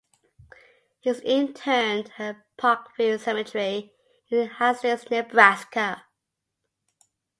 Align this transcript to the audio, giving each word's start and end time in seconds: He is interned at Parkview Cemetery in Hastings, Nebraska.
He 1.01 1.11
is 1.11 1.19
interned 1.19 2.11
at 2.17 2.37
Parkview 2.57 3.19
Cemetery 3.19 3.93
in 4.31 4.49
Hastings, 4.49 5.11
Nebraska. 5.11 6.05